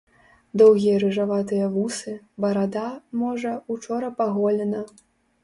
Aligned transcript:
Доўгія 0.61 0.95
рыжаватыя 1.03 1.67
вусы, 1.75 2.15
барада, 2.47 2.87
можа, 3.25 3.53
учора 3.77 4.13
паголена. 4.25 4.83